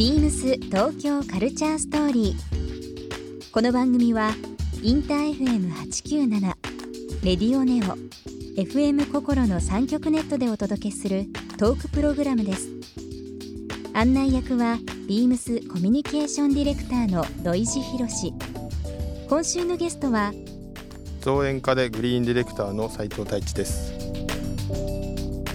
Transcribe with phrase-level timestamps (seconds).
[0.00, 3.50] ビームス東京カルチャーストーリー。
[3.52, 4.30] この番組は
[4.82, 6.40] インター FM897
[7.22, 7.98] レディオネオ
[8.58, 11.26] FM 心の三極ネットでお届けする
[11.58, 12.70] トークプログラムです。
[13.92, 18.32] 案内役はビームスコミュニケーションディレクターの土井博志。
[19.28, 20.32] 今週のゲストは
[21.20, 23.99] 造園家でグリーンディレクターの斉藤太一です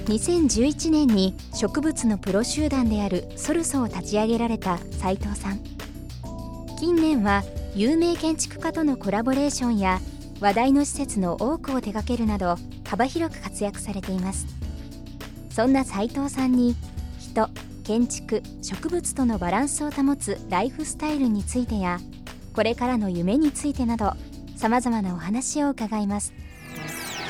[0.06, 5.60] 2011年に植物のプロ集団であるソルソを立ち上げられた斉藤さん。
[6.80, 10.00] 近年は有名建築家とのコラボレーションや
[10.40, 12.56] 話題の施設の多くを手掛けるなど
[12.88, 14.46] 幅広く活躍されています。
[15.50, 16.76] そんな斉藤さんに
[17.20, 17.50] 人
[17.84, 22.00] 建築植物とのバランスを保つライフスタイルについてや
[22.54, 24.14] これからの夢についてなど
[24.56, 26.34] さまざまなお話を伺います。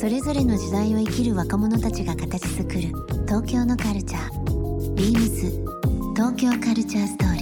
[0.00, 2.82] それぞれの時代を生きる若者たちが形作る
[3.26, 4.94] 東京のカルチャー。
[4.94, 5.50] ビームス
[6.14, 7.40] 東京カルチャーストーリ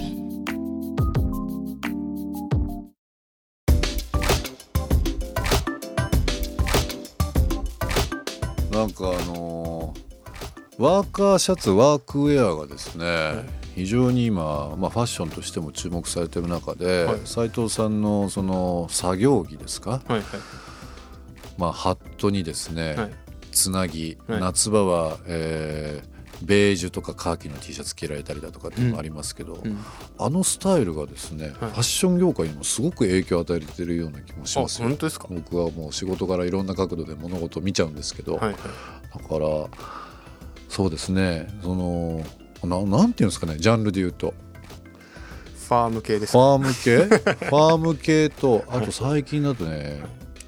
[8.71, 8.73] ー。
[8.73, 17.19] なんかあのーワーカーシャツワークウェアがですね、非常に今、まあ、ファッションとしても注目されてる中ではい。
[17.25, 20.23] 斉、藤さんのその作業着ですか、はいはい
[21.57, 23.11] まあ、ハットにですね、はい。
[23.51, 24.39] つなぎ、はい。
[24.41, 29.75] 夏場は、えーベージュとかカーキの T シャツ着られたりだとかっていうのもありますけど、うん。
[30.19, 34.87] あのスタイルがですね、ファッション業界にもすごく影響を与えてるような気もしあますよ。
[34.87, 35.25] 本当ですか？
[35.31, 38.55] 僕はもう仕事からいろんな角度で物事を見ちゃうんですけど、はいはい。
[38.55, 38.59] だ
[39.27, 39.67] から
[40.69, 42.23] そうですねその
[42.63, 44.35] ななんていうんですかねジャンルで言うと。
[45.67, 46.97] ファーム系ですファーム系？
[47.49, 50.03] ファーム系とあと最近だとね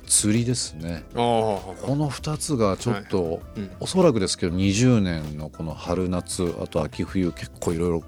[0.10, 1.04] 釣りですね。
[1.14, 3.72] この2つがちょっと、うん。
[3.80, 8.06] おそらくですけど20年のこの春夏あと秋冬結構いろいろね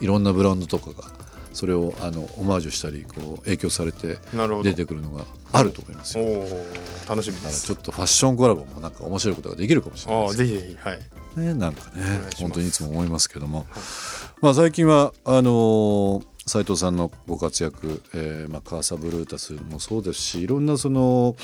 [0.00, 1.08] いろんなブランドとかが
[1.52, 4.18] それをあのオマージュしたりこう影響されて
[4.62, 6.28] 出てくるのがあると思いますおよ。
[7.06, 7.66] お楽しみです。
[7.66, 10.28] ちょっとファッションコラボもなんか面白いことができるかもしれない。
[10.28, 10.98] ですああぜひぜひはい。
[11.36, 12.02] ね、なんかね
[12.38, 13.66] 本当にいつも思いますけども、
[14.40, 21.36] まあ、最近はあの斉藤さんのご活躍、えーまあ、カーサブルータスもそうですしいろんなその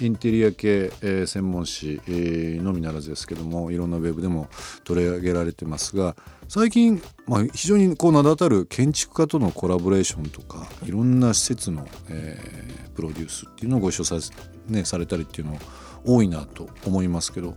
[0.00, 4.48] インテリア系、えー専門誌、えーのみならずですけどもいろんなウェブでも
[4.84, 6.16] 取り上げられてますが
[6.48, 14.16] 最近、まあ、非常にこう名だたる建築家とのコラボレーションとかいろんな施設の、えープロデュースっていうのをご一緒さ,、
[14.68, 15.58] ね、されたりっていうの
[16.04, 17.54] 多いなと思いますけど、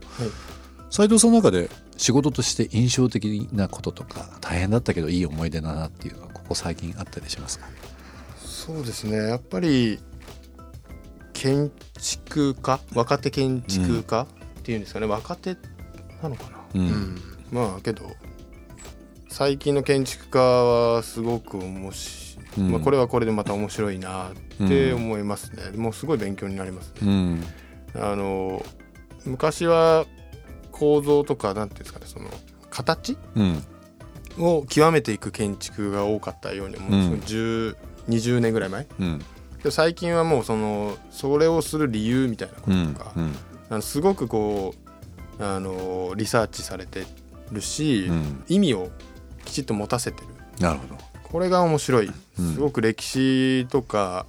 [0.89, 7.65] 斉藤さんの中で仕事として印象的なこととか大変だったけどいい思い出だなっていうのはここ最近あったりしますか？
[8.39, 9.17] そうですね。
[9.17, 9.99] やっぱり
[11.33, 15.57] 建築家若手建築家っていうんですかね、若手
[16.23, 17.21] なのかな、うん。
[17.51, 18.09] まあけど
[19.29, 22.71] 最近の建築家はすごく面白い、うん。
[22.71, 26.99] まあ、これはこれでまた面白いなって思いますね、もうすごい勉強になりますね。
[27.01, 27.43] うん。
[28.01, 28.65] あの
[29.25, 30.05] 昔は
[30.77, 32.29] 構造とかなんていうんですかねその
[32.69, 33.17] 形？
[33.35, 33.63] うん。
[34.37, 37.75] を極めていく建築が多かったように思うんですよ、
[38.09, 38.87] 10 20年ぐらい前？
[38.99, 39.21] うん。
[39.63, 43.13] で最近はもうそのそれをする理由みたいなこうんととか、
[43.69, 44.75] あのすごくこ
[45.39, 47.05] うあのリサーチされて
[47.51, 48.43] るし、うん。
[48.49, 48.89] 意味を
[49.45, 50.27] きちっと持たせてる。
[50.59, 50.97] なるほど。
[51.23, 52.11] これが面白い。
[52.39, 52.53] うん。
[52.53, 54.25] すごく歴史とか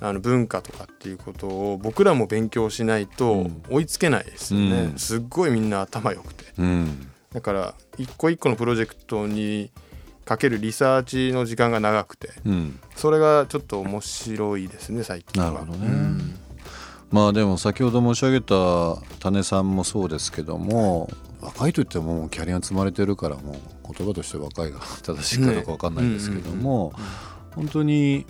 [0.00, 3.62] あの文化とかっていうことを僕らも勉強しないとうん。
[3.68, 4.98] 追いつけないですよね、うん。
[4.98, 6.44] すっごいみんな頭良くて。
[6.58, 7.10] うん。
[7.32, 9.70] だから一個一個のプロジェクトに
[10.24, 12.80] かけるリサーチの時間が長くてうん。
[12.96, 15.52] それがちょっと面白いですね最近は。
[15.52, 15.86] なるほどね。
[15.86, 16.36] うん。
[17.10, 21.10] まあでも先ほど申し上げた種さんもそうですけども
[21.40, 26.92] 若いといってもキャリア積まれてるからもう言葉として若いが正しいかどうか分かんないですけども
[27.56, 28.26] 本当に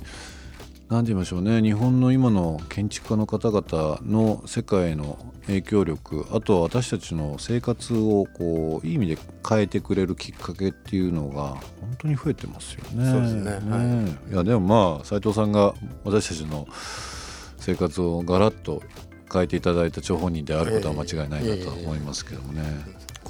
[0.91, 1.63] 何て言いましょうね。
[1.63, 11.61] 日本の今の建築家の方々の世界への影響力あとは私たちの生活をこういい意味で変えてくれるきっかけっていうのが本
[11.99, 13.09] 当に増えてますよね。
[13.09, 13.53] そうですね。
[13.71, 14.33] はい。
[14.33, 14.61] いやでも
[14.97, 16.67] まあ斉藤さんが私たちの
[17.59, 18.83] 生活をガラッと
[19.33, 22.63] 変えていただいた張本人であることは間違いないなとは思いますけどもね。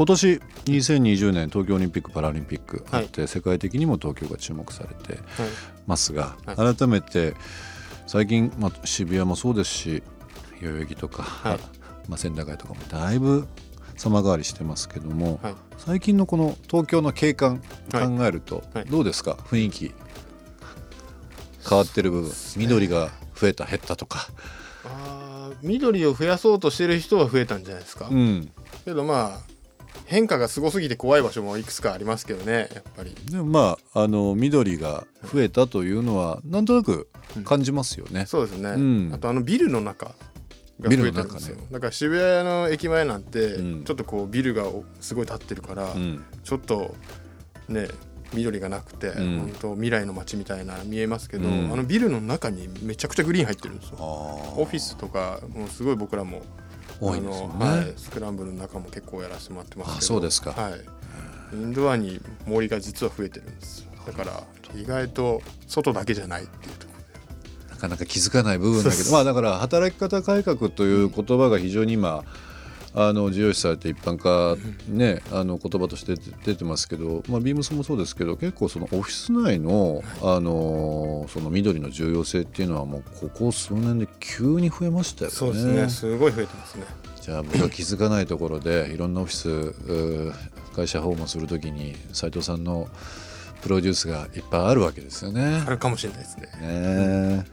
[0.00, 5.50] 今年2020年東京オリンピック・パラリンピックあって、世界的にも東京が注目されてはい。
[5.86, 7.34] ますが、は改めて
[8.06, 10.02] 最近、まあ、渋谷もそうですし
[10.62, 11.58] 代々木とか、はい。
[12.08, 13.46] まあ、千駄ヶ谷とかもだいぶ
[13.98, 15.54] 様変わりしてますけども、はい。
[15.76, 17.58] 最近のこの東京の景観
[17.92, 18.28] 考はい。
[18.28, 18.86] えるとはい。
[18.86, 19.32] どうですか？
[19.32, 19.92] 雰囲気。
[21.68, 22.30] 変わってる部分。
[22.56, 24.28] 緑が増えた減ったとか。
[24.86, 28.50] あー緑を増やそうとしてる人は増えたんじゃないですか、うん。
[28.86, 29.59] けどまあ
[30.10, 33.14] 変化がすごすぎて怖い場所もいくつかありますけどねやっぱり。
[33.30, 37.08] でもまああの緑が増えたというのはなんとなく
[37.44, 38.26] 感じますよね。
[38.26, 39.10] そうですね、うん。
[39.14, 40.06] あとあのビルの中
[40.80, 41.62] が増えてるんですよ、ね。
[41.70, 43.84] だから渋谷の駅前なんてうん。
[43.84, 44.64] ちょっとこうビルが
[45.00, 46.24] すごい建ってるから、うん。
[46.42, 46.92] ちょっと
[47.68, 47.86] ね
[48.34, 49.38] 緑がなくて、うん。
[49.38, 51.72] 本当未来の街みたいな見えますけど、うん。
[51.72, 53.98] あのビルの中にめちゃくちゃグリーン入ってるんですよ。
[53.98, 56.42] オオフィスとかもうすごい僕らも
[57.00, 57.66] 多いんですよね。
[57.66, 59.98] はい、スクランブルの中も結構やらせてもらってますけど。
[59.98, 60.52] あそうですか。
[60.52, 60.80] はい、
[61.54, 63.90] インドアに森が実は増えてるんですよ。
[64.06, 64.42] だから
[64.74, 66.92] 意外と外だけじゃないっていうとこ
[67.70, 69.10] なかなか気づかない部分だけど。
[69.12, 72.24] まあだから働き方改革という言葉が非常に今
[72.94, 74.56] あの重要視されて一般化
[74.88, 76.14] ねあの言葉として
[76.44, 85.36] 出てますけど、まあ、ビームスもそうですけど結構そのオフィス内のあのその緑の重要性っていうのはもうここ数年で急に増えましたよね。
[85.36, 86.84] そうですねすごい増えてますね
[87.20, 89.74] じゃあ僕が気づかないところで いろんなオフィス
[90.74, 92.88] 会社訪問するときに斉藤さんの
[93.62, 95.70] プロデュースがいっぱいあるわけですよねあ。
[95.70, 97.44] るかもしれないですねね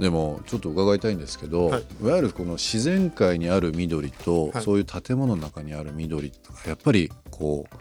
[0.00, 1.86] でもちょっと伺いたいんですけど、はい。
[2.02, 4.64] い、わゆるこの自然界にある緑と、はい。
[4.64, 7.76] そういう建物の中にある緑とかやっぱりこう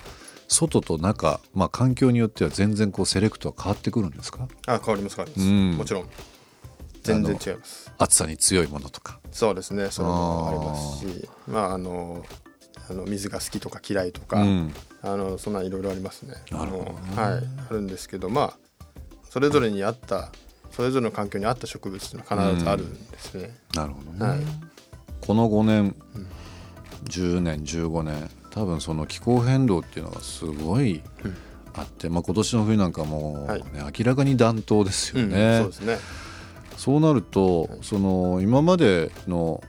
[0.47, 4.47] 外と中、まあ、環境によっては全然こうセレクトは変わってくるんですか？
[4.67, 5.71] あ変わります変わります、うん。
[5.77, 6.09] もちろん。
[7.03, 7.91] 全然違います。
[7.97, 9.19] 暑さに強いものとか。
[9.31, 9.89] そうですね。
[9.89, 11.29] それもありますし。
[11.47, 12.25] まああの
[12.89, 14.73] あの水が好きとか嫌いとか、うん。
[15.01, 16.33] あのそんなんいろいろありますね。
[16.51, 16.99] なるほどね。
[17.15, 17.43] はい。
[17.69, 18.57] あるんですけどまあ
[19.29, 20.31] それぞれに合った
[20.71, 23.57] それぞれの環境に合った植物っていうのは必ずあるんですね。
[23.75, 24.39] なるほどね、はい。
[25.21, 25.95] この5年、
[27.05, 31.01] 10年15年多分その気候変動っていうのがすごい
[31.73, 33.63] あって、まあ、今年の冬なんかも、はい。
[33.63, 33.67] ね
[33.97, 35.59] 明らかに暖冬ですうんよね。
[35.61, 35.97] そうですね。
[36.77, 39.61] そうなると、その今までの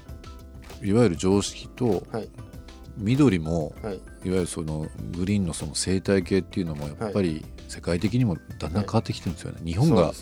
[0.82, 2.28] いわゆる常識とはい。
[2.96, 3.94] 緑も、はい。
[3.96, 4.86] いわゆるその
[5.16, 9.60] グリーンのその生態系っていうのもやっぱり世界的にもだんだん変わってきてるんですよね。
[9.64, 10.12] 日本が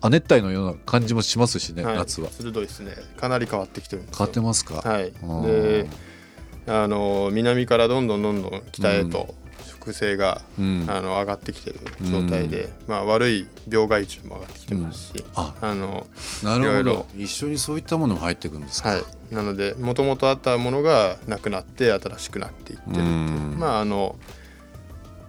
[0.00, 1.96] 亜熱帯のような感じもしますしね、はい。
[1.96, 2.30] 夏は。
[2.30, 2.92] 鋭いですね。
[3.16, 4.18] かなり変わってきてるんですよ。
[4.18, 5.12] 変わってますか、はい。
[5.22, 5.88] うんで
[6.66, 9.34] あの南からどんどんどんどん北へと
[9.80, 10.86] 植生が、うん。
[10.88, 15.54] あの上がってきてる状態で、まあ悪い病害虫も上がってきてますし、あ。
[15.60, 16.06] あの
[16.44, 16.70] なるほど。
[16.70, 17.06] いろいろ。
[17.16, 23.04] 一緒にそういったものも入ってくるんですか、はい、なのでもともとあったものがなくなって新しくなっていってるっていう。
[23.06, 23.56] うん。
[23.58, 24.30] まああのまあ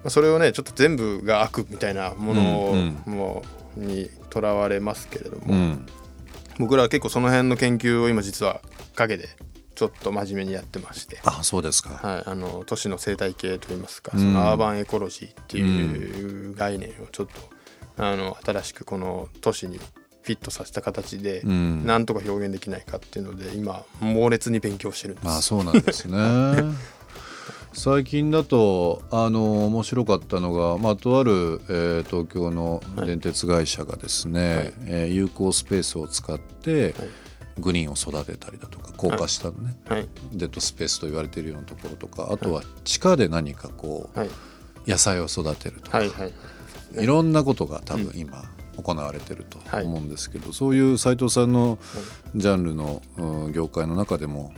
[0.08, 5.86] それをねちょっと全部が悪みたいなものをうんもうにとらわれますけれども、うん。
[6.60, 8.62] 僕らは結構その辺の研究を今実は
[8.96, 9.30] 陰で
[9.76, 11.20] ちょっと真面目にやってまして。
[11.24, 14.20] あそうですか、はい、あの都市の生態系といいますか、うん。
[14.20, 17.28] そのアーバンエコロジーっていう概念をちょっ
[17.96, 21.86] とあの新しくこの都市にフィットさせた形で、うん。
[21.86, 25.26] なんとか表現できないかっていうので今猛烈に勉強してるんです。
[25.26, 26.18] まあそうなんですね
[27.74, 34.74] 最近だとあの面白かったのが、まあ、とある、えー東京の電鉄会社がですね、はい。
[34.86, 36.94] えー有効スペースを使って、はい。
[37.60, 40.08] グリーンを育てたりだとか高架下のね、はい。
[40.34, 44.30] デッドスペースと言われているようなところとかあとは地下で何かこう、はい。
[44.88, 46.34] 野菜を育てるとか、はいはい
[46.94, 48.44] いろんなことが多分今
[48.76, 49.86] 行われてるとはい。
[49.86, 51.80] 思うんですけど、そういう斉藤さんの
[52.36, 54.54] ジャンルの、うん業界の中でも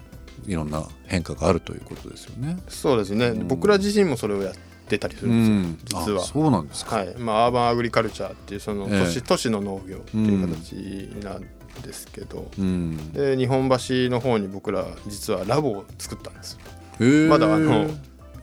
[0.45, 2.57] いろんな変化があるということですよね。
[2.67, 4.55] そうですね、僕ら自身もそれをやっ
[4.87, 6.21] てたりするんですよ、実は。
[6.21, 6.97] あそうなんですか。
[6.97, 7.15] はい。
[7.17, 8.99] まあ、アーバンアグリカルチャーっていうそのええ。
[9.03, 10.73] 都市,、都市の農業っていう形
[11.23, 11.41] なん
[11.81, 13.75] ですけど、うん、で日本橋
[14.09, 16.59] の方に僕ら実はラボを作ったんです
[16.99, 17.89] へーまだあの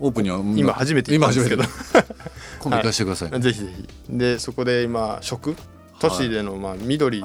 [0.01, 1.63] オープンには今初めて行ったんですけど。
[1.63, 2.15] 今初めて。
[2.61, 4.19] 今度行かせてください、ねぜひぜひ。
[4.19, 5.55] でそこで今食？
[6.01, 7.25] 都市でのまあ緑、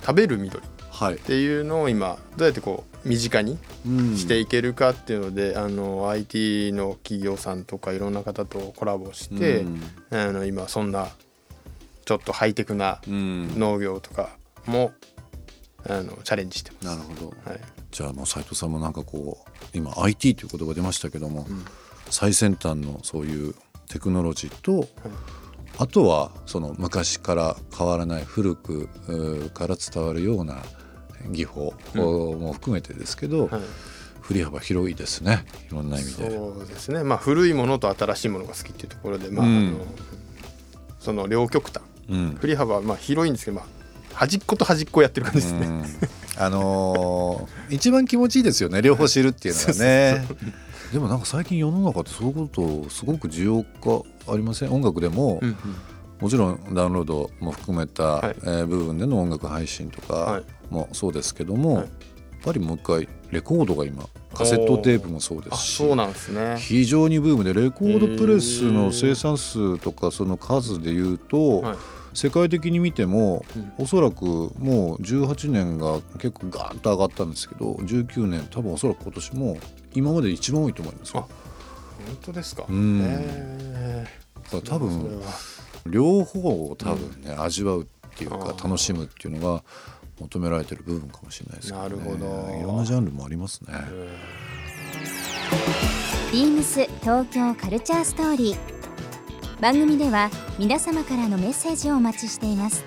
[0.00, 0.58] 食べる緑。
[0.58, 0.62] っ
[1.00, 4.16] はい、ていうのを今どうやってこう身近にうん。
[4.16, 9.80] していけるかっていうので、あの IT の企業さんとかいろんな方とコラボして、うん。
[10.10, 11.08] あの今そんな
[12.04, 13.58] ちょっとハイテクなうん。
[13.58, 14.92] 農業とかも
[15.88, 17.34] あのチャレンジしてまなるほど。
[17.44, 17.48] す。
[17.48, 21.46] はい、じゃあもう斉藤さんもなんかこう今 IT という言葉出ましたけども、
[22.10, 23.54] 最先端のそういう
[23.88, 24.86] テクノロジーと、
[25.78, 28.88] あとはその昔から変わらない古く
[29.54, 30.62] から伝わるような
[31.28, 33.60] 技法も含めてですけど、はい。
[34.20, 35.44] 振り幅広いですね。
[35.68, 36.30] いろんな意味で。
[36.30, 37.02] そうですね。
[37.02, 39.56] まあ古いものと新しいものが好きっていうところでまあ,、うん。
[39.56, 39.78] あの
[41.00, 41.82] その両極端。
[42.08, 42.36] うん。
[42.40, 43.66] 振り幅はまあ広いんですけど、まあ、
[44.14, 45.84] 端っこと端っこやってる感じですね、うん。
[46.36, 48.82] あのー一番気持ちいいですよね。
[48.82, 50.26] 両方知るっていうのがね。
[50.92, 54.72] でもなんか最近世の中ってそういうことすごく需要がありません？
[54.72, 55.56] 音楽でも、うんうん
[56.20, 58.36] もちろんダウンロードも含めた、はい。
[58.42, 60.42] えー部分での音楽配信とはい。
[60.42, 61.84] かもそうですけども、はい。
[61.84, 61.88] やっ
[62.44, 66.56] ぱりもう一回レコードが今カセットテープもそうであすしそうなんですね。
[66.58, 71.76] 非常にブームでレコードプレスの生産数とかその数でいうと、はい。
[72.12, 73.72] 世界的に見ても、うん。
[73.78, 74.24] おそらく
[74.58, 79.58] もう18年が結構ガーンと上がったんですけど19年多分おそらく今年も
[79.94, 81.28] 今まで一番多いと思いますよ。
[82.06, 83.00] 本当ですか、うん。
[83.00, 84.06] へ
[84.50, 85.26] だから多ーそれ分は
[85.86, 89.62] 両方を多分ね、味わうっていうか楽しむっていうのが
[90.20, 92.58] 求められてる部分かもしれないですけど、ね、なるほど。
[92.58, 93.74] いろんなジャンルもありますね。
[96.32, 98.80] ビームス東京カルチャーストーリー。
[99.60, 102.84] 番組では皆様からのメッセージをお待ちしています。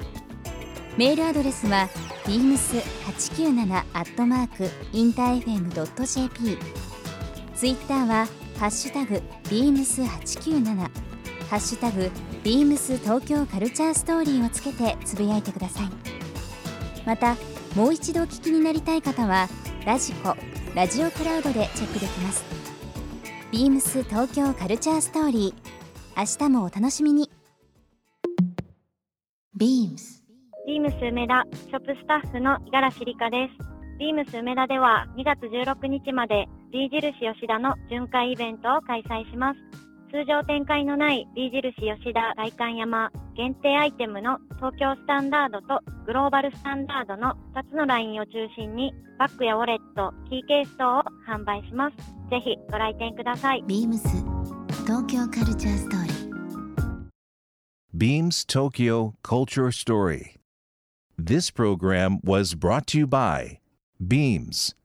[0.98, 1.90] メールアドレスは
[2.26, 6.58] beams897 アットマークインター FM.jp
[7.56, 8.28] ツイッターは
[8.60, 12.12] ハッシュタグ beams897 ハッシュタグ
[12.44, 15.90] beams 東京カルチャーストーリーをつけてつぶやいてください
[17.06, 17.36] また
[17.76, 19.48] もう一度お聞きになりたい方は
[19.86, 20.36] ラジコ
[20.76, 22.44] ラジオクラウドでチェックできます
[23.52, 27.30] ビームス東京カルチャーストーリー明日もお楽しみに
[29.58, 30.24] BEAMS
[30.66, 34.00] ビームス梅田ショップスタッフの五十嵐里香です。
[34.00, 39.73] ビームス梅田では2月16日まで B 印吉田の巡回イベントを開催します。
[40.14, 51.98] 通常展開のない B 印吉田外観山限定アイテムの東京スタンダードとグローバルスタンダードの2つのラインを中心にバッグやウォレット、キーケース等を販売します。
[52.30, 53.64] ぜひご来店ください。
[53.64, 54.04] BEAMS
[54.86, 56.14] 東京カルチャーストーリー
[57.98, 60.38] Beams Tokyo Culture Story.
[61.18, 63.58] This program was brought to you by
[64.00, 64.76] Beams.